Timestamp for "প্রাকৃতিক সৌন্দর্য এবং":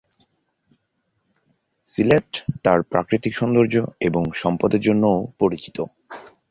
2.83-4.23